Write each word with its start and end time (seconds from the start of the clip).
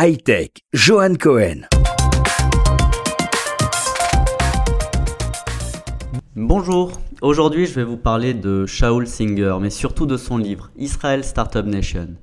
Hightech, 0.00 0.62
Johan 0.72 1.16
Cohen. 1.18 1.79
Bonjour, 6.42 6.92
aujourd'hui 7.20 7.66
je 7.66 7.74
vais 7.74 7.84
vous 7.84 7.98
parler 7.98 8.32
de 8.32 8.64
Shaul 8.64 9.06
Singer, 9.06 9.56
mais 9.60 9.68
surtout 9.68 10.06
de 10.06 10.16
son 10.16 10.38
livre 10.38 10.70
Israel 10.78 11.22
Startup 11.22 11.66
Nation. 11.66 12.14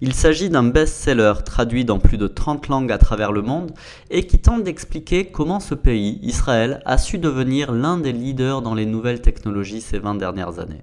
Il 0.00 0.14
s'agit 0.14 0.48
d'un 0.48 0.62
best-seller 0.62 1.34
traduit 1.44 1.84
dans 1.84 1.98
plus 1.98 2.16
de 2.16 2.26
30 2.26 2.68
langues 2.68 2.90
à 2.90 2.96
travers 2.96 3.32
le 3.32 3.42
monde 3.42 3.72
et 4.08 4.26
qui 4.26 4.38
tente 4.38 4.62
d'expliquer 4.62 5.26
comment 5.26 5.60
ce 5.60 5.74
pays, 5.74 6.18
Israël, 6.22 6.80
a 6.86 6.96
su 6.96 7.18
devenir 7.18 7.70
l'un 7.70 7.98
des 7.98 8.12
leaders 8.12 8.62
dans 8.62 8.72
les 8.72 8.86
nouvelles 8.86 9.20
technologies 9.20 9.82
ces 9.82 9.98
20 9.98 10.14
dernières 10.14 10.58
années. 10.58 10.82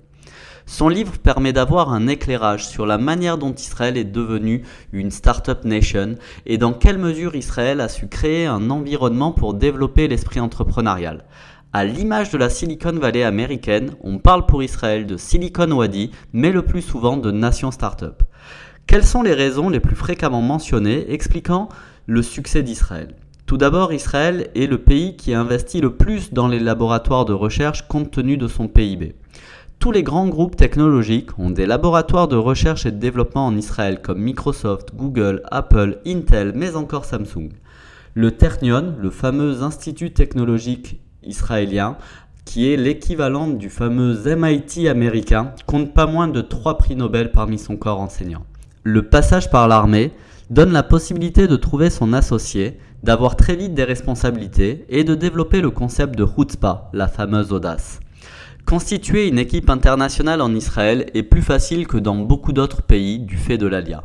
Son 0.68 0.88
livre 0.88 1.18
permet 1.18 1.52
d'avoir 1.52 1.92
un 1.92 2.08
éclairage 2.08 2.68
sur 2.68 2.86
la 2.86 3.00
manière 3.00 3.40
dont 3.40 3.54
Israël 3.54 3.98
est 3.98 4.04
devenu 4.04 4.64
une 4.92 5.10
startup 5.10 5.66
nation 5.66 6.16
et 6.46 6.60
dans 6.60 6.74
quelle 6.74 7.00
mesure 7.00 7.36
Israël 7.36 7.82
a 7.82 7.90
su 7.90 8.08
créer 8.08 8.46
un 8.46 8.70
environnement 8.70 9.32
pour 9.32 9.56
développer 9.56 10.08
l'esprit 10.08 10.40
entrepreneurial. 10.40 11.26
À 11.76 11.86
l'image 11.86 12.30
de 12.30 12.38
la 12.38 12.52
Silicon 12.52 12.92
Valley 12.92 13.24
américaine, 13.24 13.96
on 14.04 14.20
parle 14.20 14.46
pour 14.46 14.62
Israël 14.62 15.08
de 15.08 15.18
Silicon 15.18 15.72
Wadi, 15.72 16.12
mais 16.32 16.52
le 16.52 16.62
plus 16.62 16.84
souvent 16.84 17.18
de 17.18 17.32
nation 17.32 17.72
startup. 17.72 18.22
Quelles 18.86 19.04
sont 19.04 19.24
les 19.24 19.34
raisons 19.34 19.70
les 19.70 19.80
plus 19.80 19.96
fréquemment 19.96 20.44
mentionnées 20.44 21.12
expliquant 21.12 21.70
le 22.06 22.22
succès 22.22 22.62
d'Israël? 22.62 23.16
Tout 23.48 23.58
d'abord, 23.58 23.92
Israël 23.92 24.52
est 24.54 24.68
le 24.68 24.78
pays 24.78 25.16
qui 25.16 25.34
investit 25.34 25.82
le 25.82 25.96
plus 25.96 26.32
dans 26.32 26.48
les 26.48 26.60
laboratoires 26.60 27.26
de 27.26 27.34
recherche 27.34 27.88
compte 27.88 28.12
tenu 28.12 28.38
de 28.38 28.48
son 28.48 28.68
PIB. 28.68 29.16
Tous 29.80 29.92
les 29.92 30.04
grands 30.04 30.28
groupes 30.28 30.56
technologiques 30.56 31.40
ont 31.40 31.50
des 31.50 31.66
laboratoires 31.66 32.28
de 32.28 32.36
recherche 32.36 32.86
et 32.86 32.92
de 32.92 33.00
développement 33.00 33.48
en 33.48 33.58
Israël 33.58 34.00
comme 34.00 34.22
Microsoft, 34.22 34.94
Google, 34.94 35.42
Apple, 35.50 35.98
Intel, 36.06 36.52
mais 36.54 36.76
encore 36.76 37.06
Samsung. 37.06 37.50
Le 38.14 38.30
Ternion, 38.30 38.94
le 39.02 39.10
fameux 39.10 39.64
institut 39.64 40.14
technologique 40.14 41.00
israélien, 41.26 41.98
qui 42.46 42.72
est 42.72 42.78
l'équivalent 42.78 43.48
du 43.48 43.70
fameux 43.70 44.22
MIT 44.36 44.88
américain, 44.88 45.54
compte 45.66 45.94
pas 45.94 46.06
moins 46.06 46.28
de 46.28 46.42
3 46.42 46.78
prix 46.78 46.96
Nobel 46.96 47.32
parmi 47.32 47.58
son 47.58 47.78
corps 47.78 48.02
enseignant. 48.02 48.46
Le 48.84 49.04
passage 49.04 49.50
par 49.50 49.68
l'armée 49.68 50.12
donne 50.50 50.74
la 50.74 50.84
possibilité 50.84 51.48
de 51.48 51.56
trouver 51.56 51.90
son 51.90 52.14
associé, 52.14 52.78
d'avoir 53.02 53.36
très 53.36 53.56
vite 53.56 53.74
des 53.74 53.84
responsabilités 53.84 54.86
et 54.90 55.04
de 55.04 55.16
développer 55.16 55.62
le 55.62 55.72
concept 55.72 56.18
de 56.18 56.26
Chutzpah, 56.26 56.90
la 56.94 57.08
fameuse 57.08 57.52
audace. 57.52 58.00
Constituer 58.66 59.28
une 59.28 59.40
équipe 59.40 59.70
internationale 59.70 60.42
en 60.42 60.54
Israël 60.54 61.10
est 61.14 61.24
plus 61.24 61.42
facile 61.42 61.86
que 61.88 61.98
dans 61.98 62.16
beaucoup 62.16 62.54
d'autres 62.54 62.82
pays 62.82 63.20
du 63.20 63.38
fait 63.38 63.58
de 63.58 63.68
l'ALIA. 63.68 64.04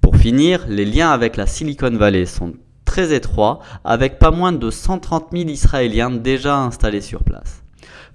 Pour 0.00 0.16
finir, 0.16 0.66
les 0.68 0.84
liens 0.84 1.10
avec 1.10 1.36
la 1.36 1.46
Silicon 1.46 1.90
Valley 1.90 2.26
sont 2.26 2.52
très 2.96 3.14
étroits, 3.14 3.58
avec 3.84 4.18
pas 4.18 4.30
moins 4.30 4.52
de 4.52 4.70
130 4.70 5.26
000 5.30 5.50
Israéliens 5.50 6.08
déjà 6.10 6.56
installés 6.56 7.02
sur 7.02 7.24
place. 7.24 7.62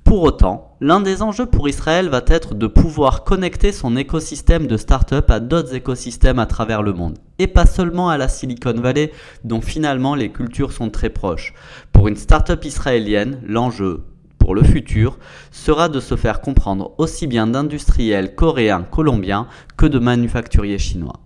Pour 0.04 0.23
autant, 0.23 0.76
l'un 0.82 1.02
des 1.02 1.22
enjeux 1.22 1.46
pour 1.46 1.70
Israël 1.70 2.10
va 2.10 2.23
être 2.26 2.56
de 2.56 2.66
pouvoir 2.66 3.23
connecter 3.23 3.73
son 3.73 3.96
écosystème 3.96 4.66
de 4.66 4.78
start-up 4.78 5.30
à 5.30 5.40
d'autres 5.40 5.76
écosystèmes 5.76 6.40
à 6.40 6.48
travers 6.48 6.82
le 6.82 6.94
monde, 6.94 7.20
et 7.38 7.46
pas 7.46 7.68
seulement 7.68 8.10
à 8.10 8.18
la 8.18 8.28
Silicon 8.28 8.73
Valley, 8.73 9.12
dont 9.44 9.62
finalement 9.62 10.16
les 10.16 10.32
cultures 10.32 10.72
sont 10.72 10.90
très 10.90 11.12
proches. 11.12 11.54
Pour 11.94 12.08
une 12.08 12.16
start-up 12.16 12.66
israélienne, 12.66 13.40
l'enjeu, 13.45 14.06
pour 14.40 14.56
le 14.56 14.64
futur 14.64 15.20
sera 15.52 15.90
de 15.90 16.00
se 16.00 16.16
faire 16.16 16.42
comprendre 16.42 16.95
aussi 16.98 17.28
bien 17.28 17.45
d'industriels 17.45 18.34
coréens, 18.34 18.82
colombiens 18.82 19.45
que 19.78 19.86
de 19.86 20.00
manufacturiers 20.00 20.80
chinois. 20.80 21.20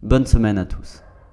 Bonne 0.00 0.26
semaine 0.26 0.58
à 0.58 0.64
tous. 0.64 1.02